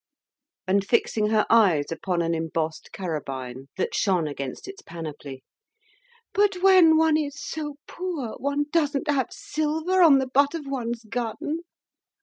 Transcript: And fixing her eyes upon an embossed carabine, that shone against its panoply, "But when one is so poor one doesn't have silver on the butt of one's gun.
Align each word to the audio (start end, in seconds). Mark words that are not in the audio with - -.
And 0.65 0.83
fixing 0.83 1.27
her 1.27 1.45
eyes 1.47 1.91
upon 1.91 2.23
an 2.23 2.33
embossed 2.33 2.91
carabine, 2.91 3.67
that 3.77 3.93
shone 3.93 4.27
against 4.27 4.67
its 4.67 4.81
panoply, 4.81 5.43
"But 6.33 6.63
when 6.63 6.97
one 6.97 7.17
is 7.17 7.39
so 7.39 7.75
poor 7.85 8.29
one 8.39 8.65
doesn't 8.71 9.07
have 9.07 9.27
silver 9.29 10.01
on 10.01 10.17
the 10.17 10.25
butt 10.25 10.55
of 10.55 10.65
one's 10.65 11.03
gun. 11.03 11.59